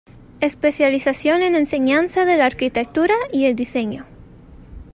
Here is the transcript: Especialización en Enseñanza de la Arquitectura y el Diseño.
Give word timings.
Especialización 0.39 1.43
en 1.43 1.53
Enseñanza 1.53 2.25
de 2.25 2.35
la 2.35 2.47
Arquitectura 2.47 3.13
y 3.31 3.45
el 3.45 3.55
Diseño. 3.55 4.07